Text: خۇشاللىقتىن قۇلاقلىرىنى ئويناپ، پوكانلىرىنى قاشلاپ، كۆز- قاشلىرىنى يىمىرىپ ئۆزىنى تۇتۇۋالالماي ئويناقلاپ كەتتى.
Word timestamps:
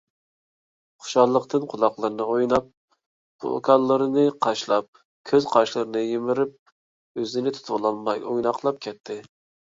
خۇشاللىقتىن 1.01 1.65
قۇلاقلىرىنى 1.73 2.23
ئويناپ، 2.31 2.69
پوكانلىرىنى 3.43 4.23
قاشلاپ، 4.45 5.01
كۆز- 5.31 5.45
قاشلىرىنى 5.51 6.01
يىمىرىپ 6.05 6.55
ئۆزىنى 7.21 7.53
تۇتۇۋالالماي 7.59 8.25
ئويناقلاپ 8.31 8.81
كەتتى. 8.87 9.19